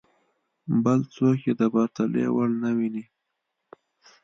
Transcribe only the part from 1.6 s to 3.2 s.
پرتلې وړ نه ویني.